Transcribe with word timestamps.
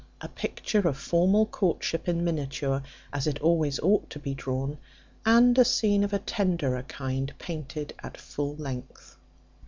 A 0.19 0.27
picture 0.29 0.79
of 0.87 0.97
formal 0.97 1.45
courtship 1.45 2.09
in 2.09 2.23
miniature, 2.25 2.81
as 3.13 3.27
it 3.27 3.39
always 3.39 3.77
ought 3.81 4.09
to 4.09 4.17
be 4.17 4.33
drawn, 4.33 4.79
and 5.27 5.55
a 5.59 5.63
scene 5.63 6.03
of 6.03 6.11
a 6.11 6.17
tenderer 6.17 6.81
kind 6.81 7.31
painted 7.37 7.93
at 8.01 8.17
full 8.17 8.55
length. 8.55 9.17